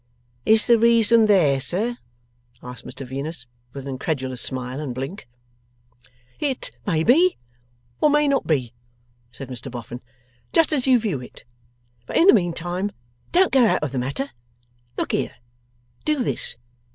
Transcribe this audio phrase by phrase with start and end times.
[0.47, 1.99] 'Is the reason there, sir?'
[2.63, 5.29] asked Mr Venus, with an incredulous smile and blink.
[6.39, 7.37] 'It may be,
[8.01, 8.73] or may not be,'
[9.31, 10.01] said Mr Boffin,
[10.53, 11.43] 'just as you view it.
[12.07, 12.91] But in the meantime
[13.31, 14.31] don't go out of the matter.
[14.97, 15.35] Look here.
[16.03, 16.57] Do this.